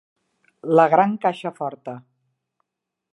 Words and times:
La 0.79 0.85
gran 0.93 1.13
caixa 1.27 1.53
forta. 1.59 1.97